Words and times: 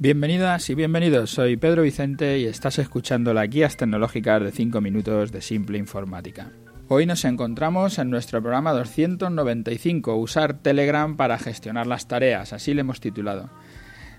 Bienvenidas 0.00 0.70
y 0.70 0.76
bienvenidos, 0.76 1.30
soy 1.30 1.56
Pedro 1.56 1.82
Vicente 1.82 2.38
y 2.38 2.44
estás 2.44 2.78
escuchando 2.78 3.34
las 3.34 3.50
guías 3.50 3.76
tecnológicas 3.76 4.40
de 4.40 4.52
5 4.52 4.80
minutos 4.80 5.32
de 5.32 5.42
Simple 5.42 5.76
Informática. 5.76 6.52
Hoy 6.86 7.04
nos 7.04 7.24
encontramos 7.24 7.98
en 7.98 8.08
nuestro 8.08 8.40
programa 8.40 8.72
295, 8.74 10.14
usar 10.14 10.62
Telegram 10.62 11.16
para 11.16 11.36
gestionar 11.36 11.88
las 11.88 12.06
tareas, 12.06 12.52
así 12.52 12.74
le 12.74 12.82
hemos 12.82 13.00
titulado. 13.00 13.50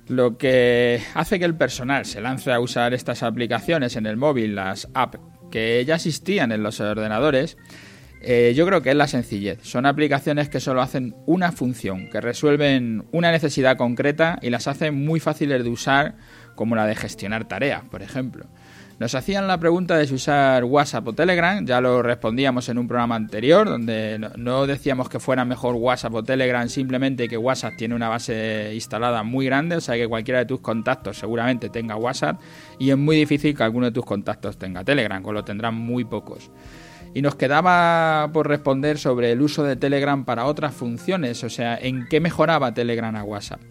Lo 0.09 0.37
que 0.37 1.01
hace 1.13 1.39
que 1.39 1.45
el 1.45 1.55
personal 1.55 2.05
se 2.05 2.19
lance 2.19 2.51
a 2.51 2.59
usar 2.59 2.93
estas 2.93 3.23
aplicaciones 3.23 3.95
en 3.95 4.05
el 4.05 4.17
móvil, 4.17 4.55
las 4.55 4.89
apps 4.93 5.21
que 5.49 5.85
ya 5.85 5.95
existían 5.95 6.51
en 6.51 6.61
los 6.61 6.81
ordenadores, 6.81 7.55
eh, 8.21 8.53
yo 8.55 8.65
creo 8.65 8.81
que 8.81 8.89
es 8.89 8.95
la 8.95 9.07
sencillez. 9.07 9.59
Son 9.63 9.85
aplicaciones 9.85 10.49
que 10.49 10.59
solo 10.59 10.81
hacen 10.81 11.15
una 11.25 11.51
función, 11.51 12.09
que 12.09 12.21
resuelven 12.21 13.05
una 13.11 13.31
necesidad 13.31 13.77
concreta 13.77 14.39
y 14.41 14.49
las 14.49 14.67
hacen 14.67 15.05
muy 15.05 15.19
fáciles 15.19 15.63
de 15.63 15.69
usar, 15.69 16.15
como 16.55 16.75
la 16.75 16.85
de 16.85 16.95
gestionar 16.95 17.47
tareas, 17.47 17.83
por 17.89 18.01
ejemplo. 18.01 18.45
Nos 18.99 19.15
hacían 19.15 19.47
la 19.47 19.57
pregunta 19.57 19.97
de 19.97 20.05
si 20.05 20.13
usar 20.13 20.65
WhatsApp 20.65 21.07
o 21.07 21.13
Telegram, 21.13 21.65
ya 21.65 21.79
lo 21.79 22.01
respondíamos 22.01 22.67
en 22.67 22.77
un 22.77 22.85
programa 22.85 23.15
anterior, 23.15 23.65
donde 23.69 24.19
no 24.35 24.67
decíamos 24.67 25.07
que 25.07 25.21
fuera 25.21 25.45
mejor 25.45 25.75
WhatsApp 25.75 26.15
o 26.15 26.21
Telegram, 26.21 26.67
simplemente 26.67 27.29
que 27.29 27.37
WhatsApp 27.37 27.77
tiene 27.77 27.95
una 27.95 28.09
base 28.09 28.71
instalada 28.73 29.23
muy 29.23 29.45
grande, 29.45 29.77
o 29.77 29.81
sea 29.81 29.95
que 29.95 30.05
cualquiera 30.05 30.39
de 30.39 30.47
tus 30.47 30.59
contactos 30.59 31.17
seguramente 31.17 31.69
tenga 31.69 31.95
WhatsApp, 31.95 32.41
y 32.77 32.89
es 32.89 32.97
muy 32.97 33.15
difícil 33.15 33.55
que 33.55 33.63
alguno 33.63 33.85
de 33.85 33.93
tus 33.93 34.03
contactos 34.03 34.57
tenga 34.57 34.83
Telegram, 34.83 35.23
con 35.23 35.33
lo 35.33 35.45
tendrán 35.45 35.75
muy 35.75 36.03
pocos. 36.03 36.51
Y 37.13 37.21
nos 37.21 37.35
quedaba 37.35 38.29
por 38.31 38.47
responder 38.47 38.97
sobre 38.97 39.31
el 39.31 39.41
uso 39.41 39.63
de 39.63 39.75
Telegram 39.75 40.25
para 40.25 40.45
otras 40.45 40.73
funciones, 40.73 41.43
o 41.43 41.49
sea, 41.49 41.77
en 41.77 42.07
qué 42.07 42.19
mejoraba 42.19 42.73
Telegram 42.73 43.15
a 43.15 43.23
WhatsApp. 43.23 43.61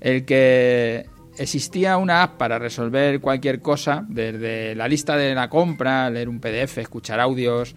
El 0.00 0.24
que 0.24 1.06
existía 1.38 1.96
una 1.96 2.22
app 2.22 2.36
para 2.36 2.58
resolver 2.58 3.20
cualquier 3.20 3.60
cosa, 3.60 4.04
desde 4.08 4.74
la 4.74 4.88
lista 4.88 5.16
de 5.16 5.34
la 5.34 5.48
compra, 5.48 6.10
leer 6.10 6.28
un 6.28 6.40
PDF, 6.40 6.78
escuchar 6.78 7.20
audios, 7.20 7.74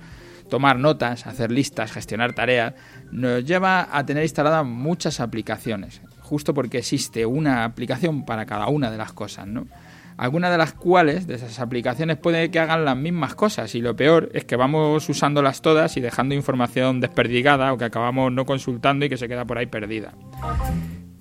tomar 0.50 0.78
notas, 0.78 1.26
hacer 1.28 1.52
listas, 1.52 1.92
gestionar 1.92 2.34
tareas, 2.34 2.74
nos 3.12 3.46
lleva 3.46 3.88
a 3.92 4.06
tener 4.06 4.24
instaladas 4.24 4.66
muchas 4.66 5.20
aplicaciones, 5.20 6.02
justo 6.20 6.54
porque 6.54 6.80
existe 6.80 7.26
una 7.26 7.64
aplicación 7.64 8.26
para 8.26 8.46
cada 8.46 8.68
una 8.68 8.92
de 8.92 8.98
las 8.98 9.14
cosas, 9.14 9.48
¿no? 9.48 9.68
Algunas 10.22 10.52
de 10.52 10.58
las 10.60 10.74
cuales 10.74 11.26
de 11.26 11.34
esas 11.34 11.60
aplicaciones 11.60 12.16
puede 12.16 12.52
que 12.52 12.60
hagan 12.60 12.86
las 12.86 12.96
mismas 12.96 13.34
cosas 13.34 13.74
y 13.74 13.82
lo 13.82 13.96
peor 13.96 14.30
es 14.36 14.46
que 14.46 14.56
vamos 14.56 15.10
usándolas 15.10 15.64
todas 15.64 15.98
y 15.98 16.00
dejando 16.00 16.36
información 16.36 17.02
desperdigada 17.02 17.74
o 17.74 17.78
que 17.80 17.86
acabamos 17.86 18.32
no 18.32 18.46
consultando 18.46 19.04
y 19.04 19.10
que 19.10 19.18
se 19.18 19.28
queda 19.28 19.46
por 19.46 19.58
ahí 19.58 19.66
perdida. 19.66 20.14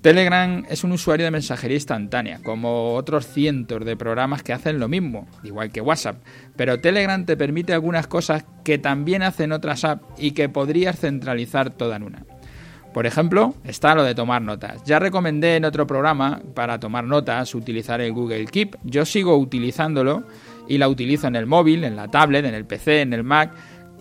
Telegram 0.01 0.63
es 0.69 0.83
un 0.83 0.91
usuario 0.91 1.25
de 1.25 1.31
mensajería 1.31 1.77
instantánea, 1.77 2.41
como 2.43 2.93
otros 2.93 3.25
cientos 3.25 3.83
de 3.83 3.97
programas 3.97 4.43
que 4.43 4.53
hacen 4.53 4.77
lo 4.77 4.87
mismo, 4.87 5.27
igual 5.43 5.71
que 5.71 5.81
WhatsApp, 5.81 6.23
pero 6.55 6.79
Telegram 6.79 7.25
te 7.25 7.35
permite 7.35 7.73
algunas 7.73 8.05
cosas 8.05 8.45
que 8.63 8.77
también 8.77 9.23
hacen 9.23 9.51
otras 9.51 9.83
apps 9.83 10.05
y 10.19 10.33
que 10.33 10.47
podrías 10.47 10.99
centralizar 10.99 11.71
toda 11.71 11.95
en 11.95 12.03
una. 12.03 12.23
Por 12.93 13.05
ejemplo, 13.05 13.55
está 13.63 13.95
lo 13.95 14.03
de 14.03 14.15
tomar 14.15 14.41
notas. 14.41 14.83
Ya 14.83 14.99
recomendé 14.99 15.55
en 15.55 15.65
otro 15.65 15.87
programa 15.87 16.41
para 16.53 16.79
tomar 16.79 17.05
notas 17.05 17.55
utilizar 17.55 18.01
el 18.01 18.11
Google 18.11 18.45
Keep. 18.45 18.77
Yo 18.83 19.05
sigo 19.05 19.37
utilizándolo 19.37 20.23
y 20.67 20.77
la 20.77 20.89
utilizo 20.89 21.27
en 21.27 21.35
el 21.35 21.45
móvil, 21.45 21.83
en 21.83 21.95
la 21.95 22.09
tablet, 22.09 22.45
en 22.45 22.53
el 22.53 22.65
PC, 22.65 23.01
en 23.01 23.13
el 23.13 23.23
Mac 23.23 23.51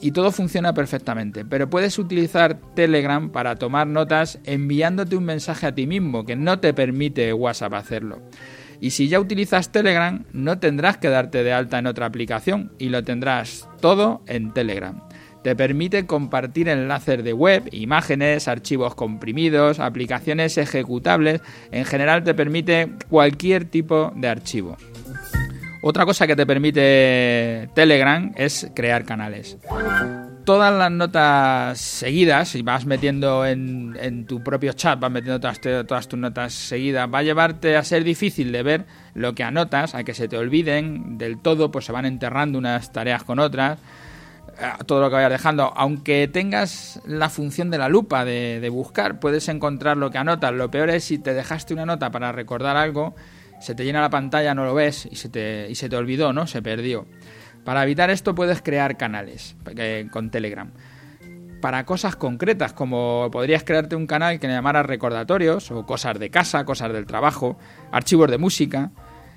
y 0.01 0.13
todo 0.13 0.33
funciona 0.33 0.75
perfectamente. 0.75 1.45
Pero 1.45 1.69
puedes 1.71 1.99
utilizar 1.99 2.59
Telegram 2.75 3.31
para 3.31 3.57
tomar 3.57 3.87
notas 3.87 4.39
enviándote 4.45 5.17
un 5.17 5.25
mensaje 5.25 5.67
a 5.67 5.75
ti 5.75 5.87
mismo 5.87 6.25
que 6.25 6.37
no 6.37 6.59
te 6.59 6.75
permite 6.75 7.33
WhatsApp 7.33 7.75
hacerlo. 7.75 8.21
Y 8.81 8.91
si 8.91 9.09
ya 9.09 9.21
utilizas 9.21 9.73
Telegram, 9.73 10.25
no 10.33 10.59
tendrás 10.59 10.97
que 10.97 11.11
darte 11.11 11.45
de 11.45 11.53
alta 11.53 11.79
en 11.79 11.87
otra 11.87 12.07
aplicación 12.07 12.73
y 12.79 12.89
lo 12.89 13.05
tendrás 13.05 13.69
todo 13.81 14.23
en 14.27 14.53
Telegram. 14.53 15.03
Te 15.43 15.57
permite 15.57 16.07
compartir 16.07 16.69
enlaces 16.69 17.25
de 17.25 17.33
web, 17.33 17.69
imágenes, 17.73 18.47
archivos 18.47 18.95
comprimidos, 18.95 19.81
aplicaciones 19.81 20.59
ejecutables. 20.59 21.41
En 21.71 21.87
general 21.87 22.25
te 22.25 22.35
permite 22.35 22.91
cualquier 23.09 23.65
tipo 23.65 24.13
de 24.15 24.29
archivo. 24.29 24.77
Otra 25.83 26.05
cosa 26.05 26.27
que 26.27 26.37
te 26.37 26.45
permite 26.45 27.71
Telegram 27.75 28.33
es 28.37 28.71
crear 28.75 29.07
canales. 29.07 29.57
Todas 30.45 30.75
las 30.75 30.91
notas 30.91 31.81
seguidas, 31.81 32.55
y 32.55 32.61
vas 32.61 32.85
metiendo 32.85 33.47
en, 33.47 34.27
tu 34.27 34.43
propio 34.43 34.75
chat, 34.75 35.01
vas 35.01 35.11
metiendo 35.11 35.41
todas 35.41 36.09
tus 36.09 36.19
notas 36.19 36.53
seguidas, 36.53 37.09
va 37.13 37.19
a 37.19 37.23
llevarte 37.23 37.77
a 37.77 37.85
ser 37.85 38.05
difícil 38.05 38.53
de 38.53 38.63
ver 38.63 38.85
lo 39.15 39.35
que 39.35 39.43
anotas, 39.43 39.95
a 39.95 40.05
que 40.05 40.13
se 40.13 40.29
te 40.29 40.37
olviden 40.37 41.17
del 41.17 41.41
todo, 41.41 41.71
pues 41.71 41.87
se 41.87 41.93
van 41.93 42.05
enterrando 42.05 42.59
unas 42.59 42.93
tareas 42.93 43.23
con 43.25 43.39
otras 43.39 43.79
todo 44.87 45.01
lo 45.01 45.09
que 45.09 45.17
vayas 45.17 45.31
dejando. 45.31 45.73
Aunque 45.77 46.29
tengas 46.29 47.01
la 47.07 47.29
función 47.29 47.71
de 47.71 47.79
la 47.79 47.89
lupa 47.89 48.25
de, 48.25 48.69
buscar, 48.71 49.21
puedes 49.21 49.49
encontrar 49.49 49.97
lo 49.97 50.11
que 50.11 50.19
anotas. 50.19 50.53
Lo 50.53 50.71
peor 50.71 50.91
es 50.91 51.05
si 51.05 51.19
te 51.19 51.35
dejaste 51.35 51.75
una 51.75 51.87
nota 51.87 52.11
para 52.11 52.33
recordar 52.33 52.77
algo, 52.77 53.15
se 53.61 53.75
te 53.75 53.85
llena 53.85 54.01
la 54.01 54.11
pantalla, 54.11 54.55
no 54.55 54.65
lo 54.65 54.75
ves 54.75 55.07
y 55.11 55.17
se 55.17 55.29
te, 55.29 55.69
y 55.71 55.75
se 55.75 55.89
te 55.89 55.97
olvidó, 55.97 56.33
¿no? 56.33 56.47
Se 56.47 56.63
perdió. 56.63 57.07
Para 57.65 57.85
evitar 57.85 58.11
esto 58.11 58.35
puedes 58.35 58.63
crear 58.63 58.97
canales 58.97 59.57
con 60.11 60.31
Telegram. 60.31 60.71
Para 61.61 61.85
cosas 61.85 62.17
concretas, 62.17 62.73
como 62.73 63.29
podrías 63.31 63.65
crearte 63.65 63.95
un 63.95 64.07
canal 64.07 64.41
que 64.41 64.47
le 64.47 64.55
llamara 64.55 64.83
recordatorios 64.83 65.71
o 65.71 65.85
cosas 65.85 66.19
de 66.19 66.31
casa, 66.31 66.65
cosas 66.65 66.91
del 66.93 67.05
trabajo, 67.05 67.59
archivos 67.93 68.31
de 68.31 68.39
música. 68.39 68.93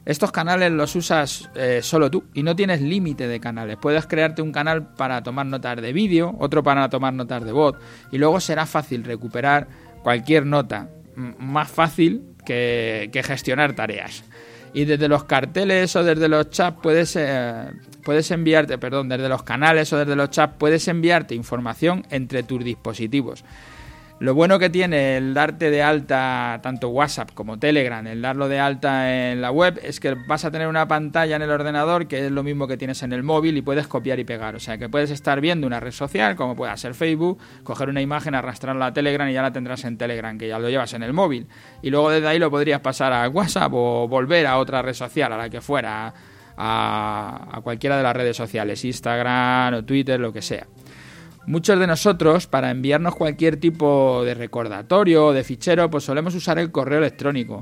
Estos 0.05 0.33
canales 0.33 0.71
los 0.71 0.95
usas 0.95 1.49
eh, 1.55 1.79
solo 1.81 2.11
tú 2.11 2.25
y 2.33 2.43
no 2.43 2.55
tienes 2.55 2.81
límite 2.81 3.27
de 3.27 3.39
canales. 3.39 3.77
Puedes 3.81 4.05
crearte 4.05 4.41
un 4.41 4.51
canal 4.51 4.93
para 4.95 5.23
tomar 5.23 5.45
notas 5.45 5.81
de 5.81 5.93
vídeo, 5.93 6.35
otro 6.39 6.61
para 6.61 6.89
tomar 6.89 7.13
notas 7.13 7.45
de 7.45 7.53
voz 7.53 7.77
y 8.11 8.17
luego 8.17 8.41
será 8.41 8.65
fácil 8.65 9.03
recuperar 9.03 9.67
cualquier 10.03 10.45
nota. 10.45 10.89
Más 11.15 11.71
fácil 11.71 12.33
que, 12.45 13.09
gestionar 13.25 13.73
tareas. 13.73 14.25
Y 14.73 14.85
desde 14.85 15.07
los 15.07 15.23
carteles 15.23 15.95
o 15.95 16.03
desde 16.03 16.27
los 16.27 16.49
chats 16.49 16.79
puedes, 16.81 17.15
eh, 17.15 17.71
puedes 18.03 18.29
enviarte, 18.31 18.77
perdón, 18.77 19.07
desde 19.07 19.29
los 19.29 19.43
canales 19.43 19.93
o 19.93 19.99
desde 19.99 20.15
los 20.15 20.31
chats 20.31 20.55
puedes 20.57 20.87
enviarte 20.87 21.35
información 21.35 22.05
entre 22.09 22.43
tus 22.43 22.63
dispositivos. 22.63 23.45
Lo 24.19 24.35
bueno 24.35 24.57
que 24.57 24.69
tiene 24.69 25.17
el 25.17 25.33
darte 25.33 25.69
de 25.69 25.81
alta 25.81 26.59
tanto 26.63 26.89
WhatsApp 26.89 27.31
como 27.33 27.59
Telegram, 27.59 28.05
el 28.07 28.21
darlo 28.21 28.47
de 28.47 28.59
alta 28.59 29.31
en 29.31 29.41
la 29.41 29.51
web, 29.51 29.79
es 29.83 29.99
que 29.99 30.13
vas 30.13 30.45
a 30.45 30.51
tener 30.51 30.67
una 30.67 30.87
pantalla 30.87 31.35
en 31.35 31.41
el 31.41 31.49
ordenador 31.49 32.07
que 32.07 32.27
es 32.27 32.31
lo 32.31 32.43
mismo 32.43 32.67
que 32.67 32.77
tienes 32.77 33.03
en 33.03 33.11
el 33.11 33.23
móvil 33.23 33.57
y 33.57 33.61
puedes 33.61 33.87
copiar 33.87 34.19
y 34.19 34.23
pegar. 34.23 34.55
O 34.55 34.59
sea 34.59 34.77
que 34.77 34.87
puedes 34.87 35.11
estar 35.11 35.41
viendo 35.41 35.67
una 35.67 35.79
red 35.79 35.91
social, 35.91 36.35
como 36.35 36.55
pueda 36.55 36.77
ser 36.77 36.93
Facebook, 36.93 37.39
coger 37.63 37.89
una 37.89 38.01
imagen, 38.01 38.35
arrastrarla 38.35 38.85
a 38.87 38.93
Telegram 38.93 39.27
y 39.27 39.33
ya 39.33 39.41
la 39.41 39.51
tendrás 39.51 39.83
en 39.83 39.97
Telegram, 39.97 40.37
que 40.37 40.47
ya 40.47 40.59
lo 40.59 40.69
llevas 40.69 40.93
en 40.93 41.03
el 41.03 41.11
móvil. 41.11 41.47
Y 41.81 41.89
luego 41.89 42.09
desde 42.09 42.27
ahí 42.27 42.39
lo 42.39 42.49
podrías 42.49 42.79
pasar 42.79 43.11
a 43.11 43.27
WhatsApp 43.27 43.73
o 43.73 44.07
volver 44.07 44.47
a 44.47 44.57
otra 44.57 44.81
red 44.81 44.93
social, 44.93 45.33
a 45.33 45.37
la 45.37 45.49
que 45.49 45.59
fuera, 45.59 46.13
a, 46.55 47.49
a 47.51 47.61
cualquiera 47.61 47.97
de 47.97 48.03
las 48.03 48.15
redes 48.15 48.37
sociales, 48.37 48.85
Instagram 48.85 49.73
o 49.73 49.83
Twitter, 49.83 50.19
lo 50.19 50.31
que 50.31 50.41
sea. 50.41 50.67
Muchos 51.45 51.77
de 51.77 51.87
nosotros, 51.87 52.47
para 52.47 52.71
enviarnos 52.71 53.15
cualquier 53.15 53.57
tipo 53.57 54.23
de 54.23 54.33
recordatorio 54.33 55.27
o 55.27 55.33
de 55.33 55.43
fichero, 55.43 55.89
pues 55.89 56.05
solemos 56.05 56.33
usar 56.35 56.57
el 56.57 56.71
correo 56.71 56.99
electrónico. 56.99 57.61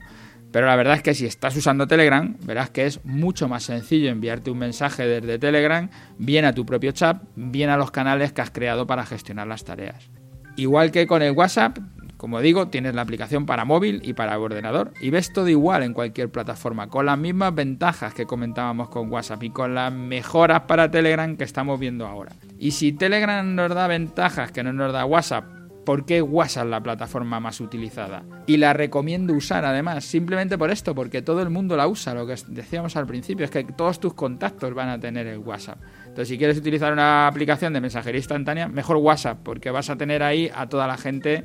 Pero 0.51 0.67
la 0.67 0.75
verdad 0.75 0.95
es 0.95 1.01
que 1.01 1.15
si 1.15 1.25
estás 1.25 1.55
usando 1.55 1.87
Telegram, 1.87 2.35
verás 2.43 2.69
que 2.69 2.85
es 2.85 3.03
mucho 3.05 3.47
más 3.47 3.63
sencillo 3.63 4.09
enviarte 4.09 4.51
un 4.51 4.59
mensaje 4.59 5.07
desde 5.07 5.39
Telegram, 5.39 5.89
bien 6.19 6.45
a 6.45 6.53
tu 6.53 6.65
propio 6.65 6.91
chat, 6.91 7.23
bien 7.35 7.69
a 7.69 7.77
los 7.77 7.89
canales 7.89 8.33
que 8.33 8.41
has 8.41 8.51
creado 8.51 8.85
para 8.85 9.05
gestionar 9.05 9.47
las 9.47 9.63
tareas. 9.63 10.11
Igual 10.57 10.91
que 10.91 11.07
con 11.07 11.21
el 11.21 11.31
WhatsApp, 11.31 11.79
como 12.17 12.41
digo, 12.41 12.67
tienes 12.67 12.93
la 12.93 13.01
aplicación 13.01 13.47
para 13.47 13.65
móvil 13.65 14.01
y 14.03 14.13
para 14.13 14.37
ordenador 14.37 14.93
y 15.01 15.09
ves 15.09 15.33
todo 15.33 15.47
igual 15.47 15.81
en 15.81 15.93
cualquier 15.93 16.29
plataforma, 16.29 16.87
con 16.87 17.07
las 17.07 17.17
mismas 17.17 17.55
ventajas 17.55 18.13
que 18.13 18.27
comentábamos 18.27 18.89
con 18.89 19.11
WhatsApp 19.11 19.41
y 19.41 19.49
con 19.49 19.73
las 19.73 19.91
mejoras 19.91 20.61
para 20.67 20.91
Telegram 20.91 21.35
que 21.35 21.45
estamos 21.45 21.79
viendo 21.79 22.05
ahora. 22.05 22.33
Y 22.61 22.73
si 22.73 22.93
Telegram 22.93 23.55
nos 23.55 23.73
da 23.73 23.87
ventajas 23.87 24.51
que 24.51 24.61
no 24.61 24.71
nos 24.71 24.93
da 24.93 25.03
WhatsApp, 25.03 25.45
¿por 25.83 26.05
qué 26.05 26.21
WhatsApp 26.21 26.65
es 26.65 26.69
la 26.69 26.83
plataforma 26.83 27.39
más 27.39 27.59
utilizada? 27.59 28.23
Y 28.45 28.57
la 28.57 28.71
recomiendo 28.73 29.33
usar 29.33 29.65
además, 29.65 30.05
simplemente 30.05 30.59
por 30.59 30.69
esto, 30.69 30.93
porque 30.93 31.23
todo 31.23 31.41
el 31.41 31.49
mundo 31.49 31.75
la 31.75 31.87
usa, 31.87 32.13
lo 32.13 32.27
que 32.27 32.35
decíamos 32.49 32.95
al 32.95 33.07
principio, 33.07 33.45
es 33.45 33.49
que 33.49 33.63
todos 33.63 33.99
tus 33.99 34.13
contactos 34.13 34.75
van 34.75 34.89
a 34.89 34.99
tener 34.99 35.25
el 35.25 35.39
WhatsApp. 35.39 35.79
Entonces, 36.01 36.27
si 36.27 36.37
quieres 36.37 36.55
utilizar 36.59 36.93
una 36.93 37.25
aplicación 37.25 37.73
de 37.73 37.81
mensajería 37.81 38.19
instantánea, 38.19 38.67
mejor 38.67 38.97
WhatsApp, 38.97 39.39
porque 39.41 39.71
vas 39.71 39.89
a 39.89 39.95
tener 39.95 40.21
ahí 40.21 40.51
a 40.53 40.69
toda 40.69 40.85
la 40.85 40.97
gente 40.97 41.43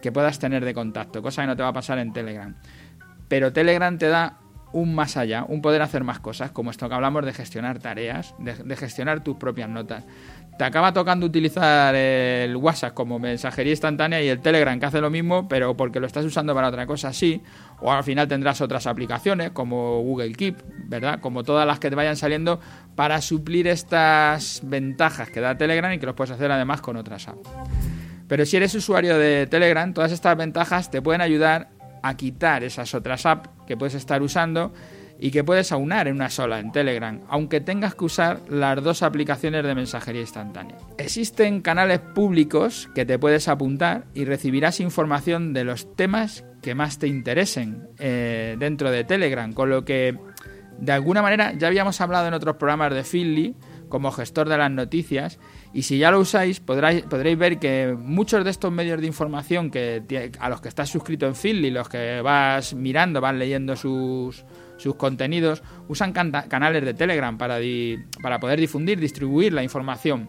que 0.00 0.10
puedas 0.10 0.38
tener 0.38 0.64
de 0.64 0.72
contacto, 0.72 1.20
cosa 1.20 1.42
que 1.42 1.48
no 1.48 1.56
te 1.56 1.64
va 1.64 1.68
a 1.68 1.74
pasar 1.74 1.98
en 1.98 2.14
Telegram. 2.14 2.56
Pero 3.28 3.52
Telegram 3.52 3.98
te 3.98 4.08
da 4.08 4.38
un 4.72 4.94
más 4.94 5.16
allá, 5.16 5.44
un 5.48 5.62
poder 5.62 5.82
hacer 5.82 6.04
más 6.04 6.20
cosas, 6.20 6.50
como 6.50 6.70
esto 6.70 6.88
que 6.88 6.94
hablamos 6.94 7.24
de 7.24 7.32
gestionar 7.32 7.78
tareas, 7.78 8.34
de, 8.38 8.76
gestionar 8.76 9.22
tus 9.22 9.36
propias 9.36 9.68
notas. 9.68 10.04
Te 10.58 10.64
acaba 10.64 10.92
tocando 10.92 11.26
utilizar 11.26 11.94
el 11.94 12.56
WhatsApp 12.56 12.94
como 12.94 13.18
mensajería 13.18 13.72
instantánea 13.72 14.22
y 14.22 14.28
el 14.28 14.40
Telegram 14.40 14.78
que 14.80 14.86
hace 14.86 15.00
lo 15.00 15.10
mismo, 15.10 15.48
pero 15.48 15.76
porque 15.76 16.00
lo 16.00 16.06
estás 16.06 16.24
usando 16.24 16.54
para 16.54 16.68
otra 16.68 16.86
cosa, 16.86 17.12
sí. 17.12 17.42
O 17.80 17.92
al 17.92 18.04
final 18.04 18.26
tendrás 18.26 18.60
otras 18.62 18.86
aplicaciones 18.86 19.50
como 19.50 20.00
Google 20.02 20.32
Keep, 20.32 20.62
¿verdad? 20.88 21.20
Como 21.20 21.44
todas 21.44 21.66
las 21.66 21.78
que 21.78 21.90
te 21.90 21.96
vayan 21.96 22.16
saliendo 22.16 22.58
para 22.94 23.20
suplir 23.20 23.68
estas 23.68 24.62
ventajas 24.64 25.30
que 25.30 25.40
da 25.40 25.58
Telegram 25.58 25.92
y 25.92 25.98
que 25.98 26.06
los 26.06 26.14
puedes 26.14 26.32
hacer 26.32 26.50
además 26.50 26.80
con 26.80 26.96
otras 26.96 27.28
apps. 27.28 27.50
Pero 28.28 28.44
si 28.44 28.56
eres 28.56 28.74
usuario 28.74 29.18
de 29.18 29.46
Telegram, 29.46 29.92
todas 29.92 30.10
estas 30.10 30.36
ventajas 30.36 30.90
te 30.90 31.00
pueden 31.00 31.20
ayudar 31.20 31.68
a 32.08 32.16
quitar 32.16 32.64
esas 32.64 32.94
otras 32.94 33.26
apps 33.26 33.50
que 33.66 33.76
puedes 33.76 33.94
estar 33.94 34.22
usando 34.22 34.72
y 35.18 35.30
que 35.30 35.44
puedes 35.44 35.72
aunar 35.72 36.08
en 36.08 36.16
una 36.16 36.30
sola, 36.30 36.58
en 36.58 36.72
Telegram, 36.72 37.20
aunque 37.28 37.60
tengas 37.60 37.94
que 37.94 38.04
usar 38.04 38.40
las 38.48 38.82
dos 38.82 39.02
aplicaciones 39.02 39.64
de 39.64 39.74
mensajería 39.74 40.20
instantánea. 40.20 40.76
Existen 40.98 41.62
canales 41.62 42.00
públicos 42.00 42.90
que 42.94 43.06
te 43.06 43.18
puedes 43.18 43.48
apuntar 43.48 44.04
y 44.14 44.24
recibirás 44.24 44.80
información 44.80 45.52
de 45.52 45.64
los 45.64 45.94
temas 45.96 46.44
que 46.62 46.74
más 46.74 46.98
te 46.98 47.06
interesen 47.06 47.88
eh, 47.98 48.56
dentro 48.58 48.90
de 48.90 49.04
Telegram, 49.04 49.52
con 49.52 49.70
lo 49.70 49.84
que 49.84 50.18
de 50.78 50.92
alguna 50.92 51.22
manera 51.22 51.54
ya 51.54 51.68
habíamos 51.68 52.00
hablado 52.00 52.28
en 52.28 52.34
otros 52.34 52.56
programas 52.56 52.92
de 52.92 53.04
Feedly 53.04 53.54
como 53.96 54.12
gestor 54.12 54.46
de 54.46 54.58
las 54.58 54.70
noticias 54.70 55.38
y 55.72 55.84
si 55.84 55.96
ya 55.96 56.10
lo 56.10 56.20
usáis 56.20 56.60
podréis, 56.60 57.04
podréis 57.04 57.38
ver 57.38 57.58
que 57.58 57.96
muchos 57.98 58.44
de 58.44 58.50
estos 58.50 58.70
medios 58.70 59.00
de 59.00 59.06
información 59.06 59.70
que 59.70 60.32
a 60.38 60.50
los 60.50 60.60
que 60.60 60.68
estás 60.68 60.90
suscrito 60.90 61.24
en 61.24 61.34
Feedly, 61.34 61.70
los 61.70 61.88
que 61.88 62.20
vas 62.20 62.74
mirando, 62.74 63.22
vas 63.22 63.34
leyendo 63.34 63.74
sus, 63.74 64.44
sus 64.76 64.96
contenidos, 64.96 65.62
usan 65.88 66.12
canales 66.12 66.84
de 66.84 66.92
Telegram 66.92 67.38
para, 67.38 67.56
para 68.20 68.38
poder 68.38 68.60
difundir, 68.60 69.00
distribuir 69.00 69.54
la 69.54 69.62
información. 69.62 70.28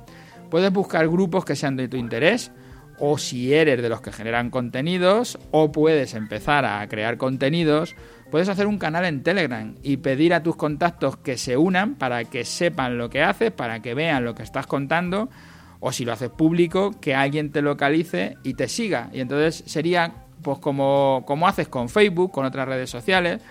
Puedes 0.50 0.72
buscar 0.72 1.06
grupos 1.10 1.44
que 1.44 1.58
sean 1.58 1.75
de 1.75 1.90
tu 1.90 1.98
interés, 1.98 2.54
o 2.99 3.17
si 3.17 3.53
eres 3.53 3.81
de 3.81 3.89
los 3.89 4.01
que 4.01 4.11
generan 4.11 4.49
contenidos, 4.49 5.38
o 5.51 5.71
puedes 5.71 6.13
empezar 6.13 6.65
a 6.65 6.88
crear 6.88 7.17
contenidos, 7.17 7.95
puedes 8.31 8.49
hacer 8.49 8.67
un 8.67 8.77
canal 8.77 9.05
en 9.05 9.23
Telegram 9.23 9.75
y 9.83 9.97
pedir 9.97 10.33
a 10.33 10.44
tus 10.44 10.55
contactos 10.55 11.17
que 11.17 11.38
se 11.38 11.57
unan 11.57 11.95
para 11.95 12.23
que 12.25 12.45
sepan 12.45 12.97
lo 12.97 13.09
que 13.09 13.21
haces, 13.21 13.51
para 13.51 13.81
que 13.81 13.94
vean 13.94 14.25
lo 14.25 14.35
que 14.35 14.44
estás 14.44 14.67
contando, 14.67 15.29
o 15.79 15.91
si 15.91 16.05
lo 16.05 16.13
haces 16.13 16.29
público, 16.29 16.91
que 16.99 17.13
alguien 17.13 17.51
te 17.51 17.61
localice 17.61 18.38
y 18.44 18.55
te 18.55 18.67
siga. 18.67 19.09
Y 19.13 19.21
entonces 19.21 19.63
sería 19.67 20.25
pues 20.41 20.59
como, 20.59 21.23
como 21.25 21.47
haces 21.47 21.67
con 21.67 21.89
Facebook, 21.89 22.31
con 22.31 22.45
otras 22.45 22.67
redes 22.67 22.89
sociales, 22.89 23.41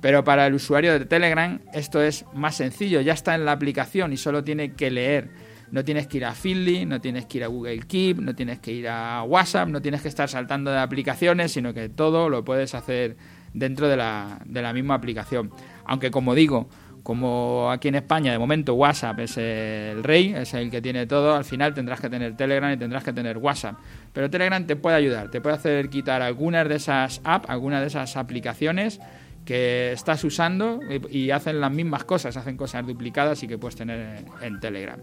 pero 0.00 0.24
para 0.24 0.46
el 0.46 0.54
usuario 0.54 0.98
de 0.98 1.06
Telegram 1.06 1.60
esto 1.72 2.02
es 2.02 2.26
más 2.34 2.56
sencillo, 2.56 3.00
ya 3.00 3.14
está 3.14 3.34
en 3.34 3.44
la 3.44 3.52
aplicación 3.52 4.12
y 4.12 4.18
solo 4.18 4.44
tiene 4.44 4.72
que 4.72 4.90
leer. 4.90 5.53
No 5.74 5.84
tienes 5.84 6.06
que 6.06 6.18
ir 6.18 6.24
a 6.24 6.36
Feedly, 6.36 6.86
no 6.86 7.00
tienes 7.00 7.26
que 7.26 7.38
ir 7.38 7.42
a 7.42 7.48
Google 7.48 7.80
Keep, 7.80 8.20
no 8.20 8.32
tienes 8.36 8.60
que 8.60 8.70
ir 8.70 8.86
a 8.86 9.24
WhatsApp, 9.24 9.68
no 9.68 9.82
tienes 9.82 10.02
que 10.02 10.06
estar 10.06 10.28
saltando 10.28 10.70
de 10.70 10.78
aplicaciones, 10.78 11.50
sino 11.50 11.74
que 11.74 11.88
todo 11.88 12.28
lo 12.28 12.44
puedes 12.44 12.76
hacer 12.76 13.16
dentro 13.54 13.88
de 13.88 13.96
la, 13.96 14.38
de 14.44 14.62
la 14.62 14.72
misma 14.72 14.94
aplicación. 14.94 15.50
Aunque 15.84 16.12
como 16.12 16.36
digo, 16.36 16.68
como 17.02 17.72
aquí 17.72 17.88
en 17.88 17.96
España 17.96 18.30
de 18.30 18.38
momento 18.38 18.74
WhatsApp 18.74 19.18
es 19.18 19.36
el 19.36 20.04
rey, 20.04 20.32
es 20.32 20.54
el 20.54 20.70
que 20.70 20.80
tiene 20.80 21.08
todo, 21.08 21.34
al 21.34 21.44
final 21.44 21.74
tendrás 21.74 22.00
que 22.00 22.08
tener 22.08 22.36
Telegram 22.36 22.72
y 22.72 22.76
tendrás 22.76 23.02
que 23.02 23.12
tener 23.12 23.38
WhatsApp. 23.38 23.74
Pero 24.12 24.30
Telegram 24.30 24.64
te 24.64 24.76
puede 24.76 24.94
ayudar, 24.94 25.28
te 25.32 25.40
puede 25.40 25.56
hacer 25.56 25.90
quitar 25.90 26.22
algunas 26.22 26.68
de 26.68 26.76
esas 26.76 27.20
apps, 27.24 27.50
algunas 27.50 27.80
de 27.80 27.88
esas 27.88 28.16
aplicaciones 28.16 29.00
que 29.44 29.92
estás 29.92 30.24
usando 30.24 30.80
y, 31.10 31.30
hacen 31.30 31.60
las 31.60 31.70
mismas 31.70 32.04
cosas, 32.04 32.36
hacen 32.36 32.56
cosas 32.56 32.86
duplicadas 32.86 33.42
y 33.42 33.48
que 33.48 33.58
puedes 33.58 33.76
tener 33.76 34.24
en, 34.40 34.60
Telegram. 34.60 34.98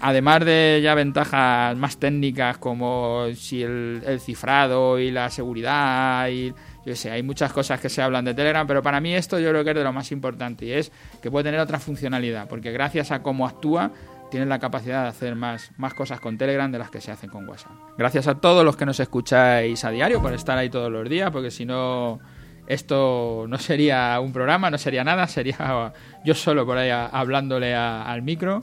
Además 0.00 0.44
de 0.44 0.80
ya 0.82 0.94
ventajas 0.94 1.76
más 1.76 1.98
técnicas 1.98 2.58
como 2.58 3.26
si 3.34 3.62
el, 3.62 4.20
cifrado 4.20 4.98
y 4.98 5.10
la 5.10 5.30
seguridad 5.30 6.28
y 6.28 6.52
yo 6.84 6.94
sé, 6.94 7.10
hay 7.10 7.22
muchas 7.22 7.52
cosas 7.52 7.80
que 7.80 7.88
se 7.88 8.02
hablan 8.02 8.24
de 8.24 8.34
Telegram, 8.34 8.66
pero 8.66 8.82
para 8.82 9.00
mí 9.00 9.14
esto 9.14 9.38
yo 9.38 9.50
creo 9.50 9.64
que 9.64 9.70
es 9.70 9.76
de 9.76 9.84
lo 9.84 9.92
más 9.92 10.10
importante 10.12 10.66
y 10.66 10.72
es 10.72 10.92
que 11.20 11.30
puede 11.30 11.44
tener 11.44 11.60
otra 11.60 11.78
funcionalidad, 11.78 12.48
porque 12.48 12.72
gracias 12.72 13.10
a 13.10 13.22
cómo 13.22 13.46
actúa 13.46 13.90
tienes 14.30 14.48
la 14.48 14.58
capacidad 14.58 15.04
de 15.04 15.08
hacer 15.08 15.36
más, 15.36 15.70
más 15.76 15.94
cosas 15.94 16.20
con 16.20 16.36
Telegram 16.36 16.70
de 16.70 16.78
las 16.78 16.90
que 16.90 17.00
se 17.00 17.12
hacen 17.12 17.30
con 17.30 17.48
WhatsApp. 17.48 17.72
Gracias 17.96 18.26
a 18.26 18.34
todos 18.36 18.64
los 18.64 18.76
que 18.76 18.86
nos 18.86 18.98
escucháis 18.98 19.84
a 19.84 19.90
diario 19.90 20.20
por 20.20 20.32
estar 20.32 20.58
ahí 20.58 20.68
todos 20.68 20.90
los 20.90 21.08
días, 21.08 21.30
porque 21.30 21.50
si 21.50 21.64
no 21.64 22.18
esto 22.66 23.46
no 23.48 23.58
sería 23.58 24.18
un 24.20 24.32
programa, 24.32 24.70
no 24.70 24.78
sería 24.78 25.04
nada, 25.04 25.26
sería 25.26 25.92
yo 26.24 26.34
solo 26.34 26.66
por 26.66 26.78
ahí 26.78 26.90
hablándole 26.90 27.74
al 27.74 28.22
micro. 28.22 28.62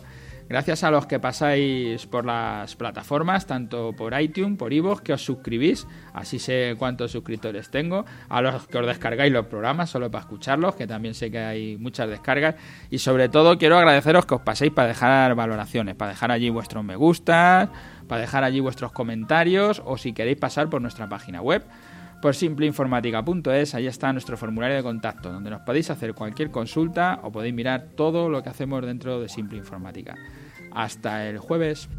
Gracias 0.50 0.84
a 0.84 0.92
los 0.92 1.08
que 1.08 1.20
pasáis 1.20 2.06
por 2.06 2.26
las 2.26 2.76
plataformas, 2.76 3.48
tanto 3.48 3.94
por 3.94 4.20
iTunes, 4.20 4.58
por 4.58 4.74
iVoox, 4.74 5.02
que 5.02 5.14
os 5.14 5.24
suscribís, 5.24 5.88
así 6.14 6.38
sé 6.38 6.76
cuántos 6.78 7.12
suscriptores 7.12 7.72
tengo. 7.72 8.06
A 8.30 8.42
los 8.42 8.68
que 8.68 8.78
os 8.78 8.86
descargáis 8.86 9.32
los 9.32 9.46
programas 9.46 9.90
solo 9.90 10.12
para 10.12 10.24
escucharlos, 10.24 10.76
que 10.76 10.86
también 10.86 11.14
sé 11.14 11.32
que 11.32 11.40
hay 11.40 11.78
muchas 11.78 12.10
descargas. 12.10 12.56
Y 12.90 13.00
sobre 13.00 13.30
todo 13.30 13.58
quiero 13.58 13.78
agradeceros 13.78 14.26
que 14.26 14.36
os 14.36 14.42
paséis 14.42 14.72
para 14.72 14.90
dejar 14.90 15.34
valoraciones, 15.34 15.96
para 15.96 16.12
dejar 16.12 16.32
allí 16.32 16.50
vuestros 16.50 16.84
me 16.84 16.98
gustas, 16.98 17.70
para 18.08 18.22
dejar 18.22 18.44
allí 18.44 18.60
vuestros 18.60 18.92
comentarios 18.92 19.82
o 19.86 19.98
si 19.98 20.14
queréis 20.14 20.38
pasar 20.38 20.70
por 20.70 20.82
nuestra 20.82 21.08
página 21.08 21.42
web 21.42 21.64
por 22.24 22.36
simpleinformática.es, 22.36 23.76
ahí 23.76 23.86
está 23.86 24.14
nuestro 24.14 24.38
formulario 24.38 24.78
de 24.78 24.84
contacto, 24.84 25.30
donde 25.30 25.50
nos 25.50 25.60
podéis 25.64 25.90
hacer 25.90 26.14
cualquier 26.14 26.52
consulta 26.52 27.20
o 27.22 27.34
podéis 27.34 27.54
mirar 27.54 27.88
todo 27.98 28.30
lo 28.30 28.42
que 28.42 28.48
hacemos 28.48 28.82
dentro 28.86 29.20
de 29.20 29.28
Simple 29.28 29.58
Informática. 29.58 30.16
Hasta 30.72 31.28
el 31.28 31.38
jueves. 31.38 31.90